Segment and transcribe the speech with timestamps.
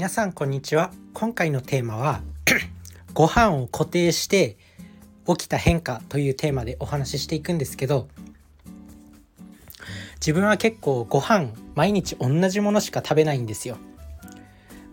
[0.00, 0.92] 皆さんこんにちは。
[1.12, 2.22] 今回のテーマは
[3.12, 4.56] ご飯を固定して
[5.26, 8.08] 起きた変化というテーマでお話ししていくんですけど
[10.14, 13.76] 自分は結構ご飯毎日同じものしか食べないんですよ。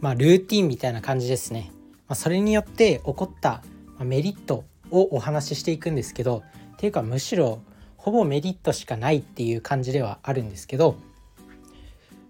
[0.00, 1.70] まあルーティンみたいな感じですね、
[2.08, 3.62] まあ、それによって起こった
[4.00, 6.42] メリットをお話ししていくんですけど
[6.72, 7.62] っていうかむしろ
[7.96, 10.96] ほぼメリットしかないっていう感じではあるんですけど、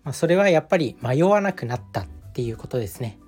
[0.05, 2.07] まあ、それはやっぱり迷わなくなった。
[2.37, 3.19] っていうことですね。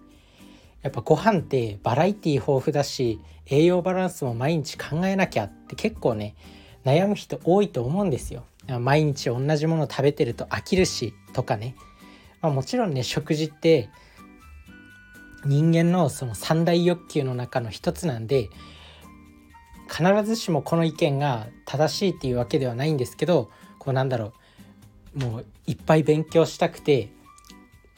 [0.83, 6.37] やっぱご飯ってバラエティ豊富だし栄養バランスも毎日考えなきゃって結構ね
[6.85, 8.45] 悩む人多いと思うんですよ。
[8.81, 11.75] 毎日同じもの食べてると飽きるしとかね、
[12.43, 13.89] まあ、もちろんね食事って
[15.47, 18.51] 人間のその三大欲求の中の一つなんで
[19.91, 24.35] 必ずしもこの意見が正しいっていうわけではないんですけどこうなんだろ
[25.17, 25.25] う。
[25.25, 27.09] もういっぱい勉強したくて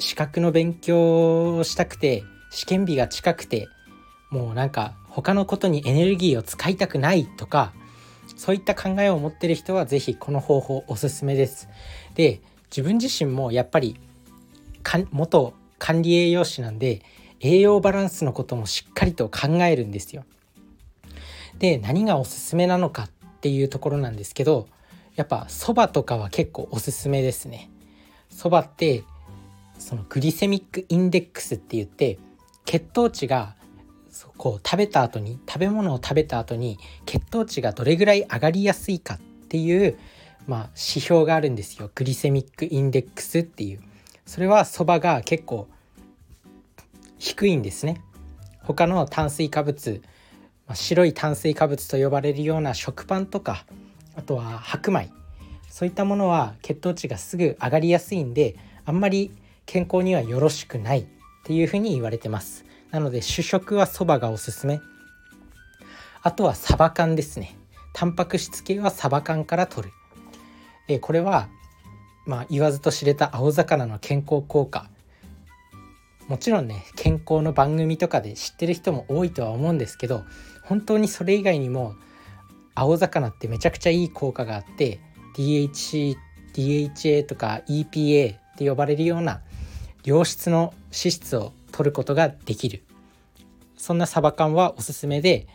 [0.00, 3.68] 資格の勉強をしたくて試験日が近くて
[4.30, 7.72] もうなんか他のことにエネルギーを使いたくないとか
[8.36, 11.68] そういった考えを持ってる人は是非この方法おすすめです。
[12.14, 12.40] で
[12.70, 13.96] 自分自身もやっぱり
[15.10, 17.02] 元管理栄養士なんで
[17.40, 20.24] 栄養バランスのこともしっかりと考えるんですよ。
[21.58, 24.68] で何がおすすめなのかっていうところなんですけど
[25.16, 27.70] やっぱそばとかは結構おすすめですね。
[28.30, 29.02] そばって
[29.80, 32.18] そのグリセミックインデックスって言って
[32.64, 33.56] 血糖値が
[34.36, 39.98] こう食べた後に食べ物を食べた後に血糖値がどれぐらい上がりやすいかっていう、
[40.46, 41.90] まあ、指標があるんですよ。
[41.94, 43.80] グリセミックインデックスっていう。
[44.26, 45.66] それはそばが結構
[47.18, 48.02] 低いんですね。
[48.62, 50.02] 他の炭水化物
[50.66, 53.64] まあ白い炭水化物と呼ばれるような食パンとか
[54.14, 55.10] あとは白米。
[55.68, 59.32] そういったものは血糖値がすぐ上がりやすいんであんまり
[59.70, 61.06] 健康にはよろしくないっ
[61.44, 62.64] ていうふうに言われてます。
[62.90, 64.80] なので主食はそばがおすすめ。
[66.24, 67.56] あとはサバ缶ですね。
[67.92, 69.94] タンパク質系はサバ缶から取る。
[70.88, 71.48] でこれは
[72.26, 74.90] まあ言わずと知れた青魚の健康効果。
[76.26, 80.24] もちろんね健康の番組とかで知ってる人も多いとは思うんですけど
[80.64, 81.94] 本当にそれ以外にも
[82.74, 84.98] 青魚ってめちゃくちゃいい効果があって
[85.36, 86.16] DHC
[86.54, 89.42] DHA とか EPA って呼ばれるような
[90.04, 92.82] 良質の脂質を取ることができる。
[93.76, 95.46] そんなサバ缶はおすすめで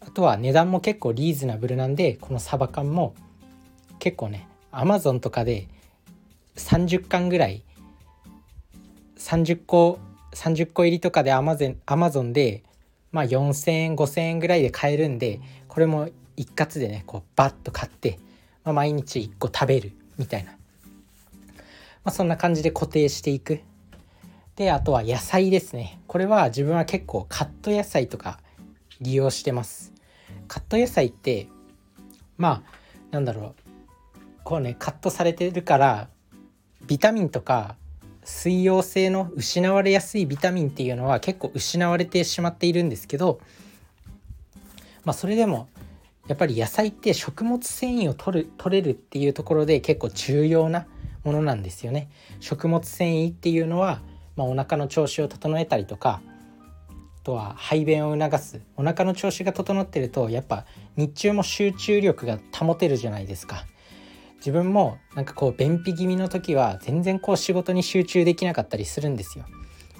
[0.00, 3.14] あとは値段も結構リーズナブルなんでこのサバ缶も
[4.00, 5.68] 結構ねアマゾンとかで
[6.56, 7.62] 30缶ぐらい
[9.18, 10.00] 30個
[10.32, 12.64] 30個入りとかでアマゼアマゾンで
[13.12, 18.18] まあ4,000円5,000円ぐらいで買えるんでこれも一括でねこうバッと買って、
[18.64, 20.56] まあ、毎日1個食べるみたいな、
[22.04, 23.60] まあ、そんな感じで固定していく。
[24.56, 26.00] であとは野菜ですね。
[26.06, 28.38] これは自分は結構カット野菜とか
[29.00, 29.92] 利用してます。
[30.46, 31.48] カット野菜って
[32.36, 32.76] まあ
[33.10, 33.64] なんだろう。
[34.44, 36.08] こうねカットされてるから
[36.86, 37.76] ビタミンとか
[38.22, 43.40] 水溶性の失われやすいビタミンっていうのは結構失われてしまっているんですけど
[45.04, 45.68] まあそれでも
[46.28, 50.86] やっぱり野菜って食物繊維を取る取れるっていうところで結構重要な
[51.24, 52.10] ものなんですよね。
[52.40, 54.00] 食物繊維っていうのは
[54.36, 56.20] まあ、お腹の調子を整えたりとか
[56.88, 56.92] あ
[57.24, 58.60] とは排便を促す。
[58.76, 63.64] お腹の調子が整ってるとやっぱ日中も集中力が保てるじゃないですか。
[64.36, 69.46] 自分もなんかこう便秘気味の時は全然こう仕事に集中できなかったりするんですよ。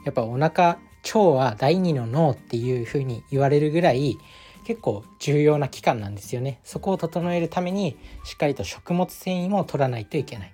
[0.04, 4.18] やっぱお腹腸は第二の脳っていう風に言われるぐらい
[4.66, 6.60] 結構重要な期間なんですよね。
[6.62, 10.53] そこを整えるためにしっかりと食物繊維も取らないといけない。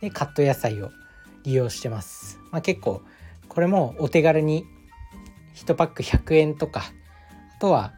[0.00, 0.90] でカット野菜を
[1.44, 3.02] 利用してますまあ、結構
[3.48, 4.66] これもお手軽に
[5.54, 6.84] 1パック100円とか
[7.56, 7.92] あとは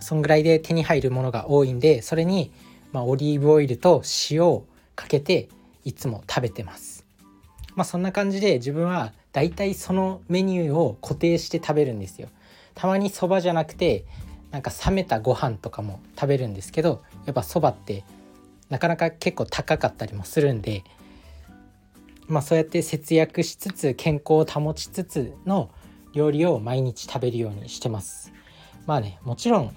[0.00, 2.52] そんぐらいで手に入るものが多いんでそれに
[2.92, 5.48] まオリーブオイルと塩をかけて
[5.84, 7.04] いつも食べてます。
[7.74, 12.28] まあ、そんな感じで自分はだいたいそのメニューを固定して食べるんですよ。
[12.74, 14.04] たまにそばじゃなくて
[14.50, 18.04] なんか冷めたご飯とかも食べるんですけどやっぱそばって
[18.68, 20.84] なかなか結構高かったりもするんで
[22.28, 25.70] まあ、そうやって節約しつつ健康を保ちつつの
[26.12, 28.32] 料理を毎日食べるようにしてます。
[28.86, 29.76] まあねもちろん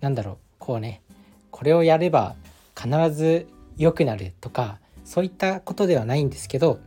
[0.00, 1.02] なんだろうこうね
[1.50, 2.36] これをやれば
[2.78, 3.46] 必ず
[3.76, 6.80] 良くなるとかそういったことではないんですけど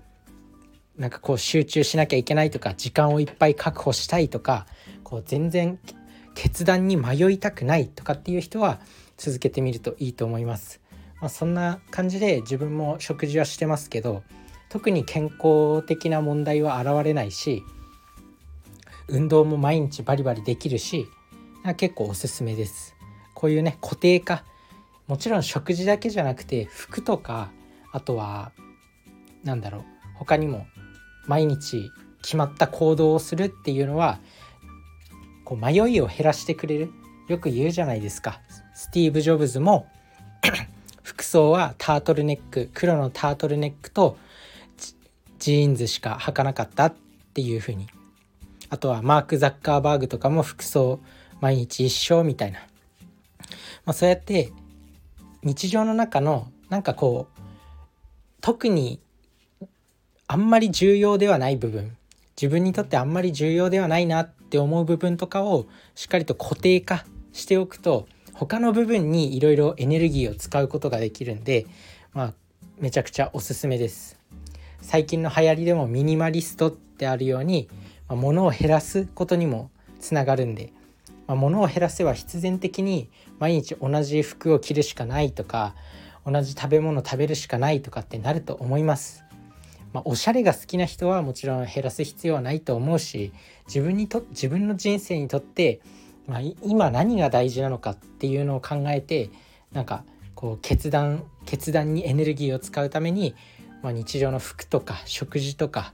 [0.98, 4.68] なんかこう集中しなきゃいけないとか時間をいっぱい確保したいとか
[5.04, 5.80] こう全然
[6.36, 8.80] 決断に迷いたくないとかっていう人は
[9.18, 10.82] 続けてみるといいと思います。
[11.22, 14.24] まあ、そんな感じで自分も食事はしてますけど
[14.70, 17.64] 特に健康的な問題は現れないし
[19.08, 21.08] 運動も毎日バリバリできるし
[21.78, 22.96] 結構おすすめです。
[23.34, 24.44] こういうね固定化。
[25.08, 27.52] もちろん食事だけじゃなくて服とか
[27.92, 28.52] あとは
[29.44, 29.84] 何だろう
[30.16, 30.68] 他にも
[31.26, 31.92] 毎日
[32.22, 34.20] 決まった行動をするっていうのは
[35.46, 36.92] こう迷いを減らしてくれる。
[37.28, 38.42] よく言うじゃないですか。
[38.74, 39.88] スティーブ・ジョブズも
[41.10, 44.16] 服装はタートルネック黒のタートルネックと
[45.40, 46.94] ジーンズしか履かなかったっ
[47.34, 47.88] ていうふうに。
[48.70, 51.00] あとはマーク・ザッカーバーグとかも服装
[51.42, 54.52] 毎日一緒みたいな、まあ、そうやって
[55.42, 57.42] 日常の中のなんかこう
[58.42, 59.00] 特に
[60.28, 61.98] あんまり重要ではない部分。
[62.40, 65.66] 自分にとってあんまり重要ではないなって思う部分とかを
[65.96, 67.04] しっかりと固定化
[67.34, 68.08] しておくと
[68.40, 71.66] 他の部分にいろいろエネルギーを使うことができるんで、
[72.14, 72.34] まあ、
[72.78, 74.18] めちゃくちゃおすすめです。
[74.82, 77.68] 最近の流行りでもミニマリストってあるように、
[78.08, 80.72] まあ、物を減らすことにもつながるんで、
[81.28, 83.10] まあ、物を減らせば必然的に
[83.40, 85.76] 毎日同じ服を着るしかないとか
[86.26, 89.26] 同じ食べ物食べるしかないとかってなると思います。
[89.92, 93.34] まあ、おしゃれが好きな人はもちろん減らす必要はないと思うし
[93.68, 95.82] 自分にと自分の人生にとって、
[96.30, 99.32] まあ、今何が大事なのかっていうのを考えて
[99.74, 100.04] なんか
[100.36, 103.36] こう決断決断にエネルギーを使うために、
[103.82, 105.94] まあ、日常の服とか食事とか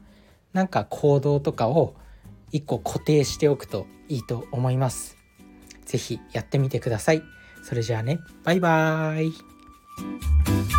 [0.52, 1.96] なんか行動とかを
[2.52, 5.18] 一個固定しておくといいと思います。
[5.86, 7.24] 是非やってみてください。
[7.64, 10.75] それじゃあねバイバーイ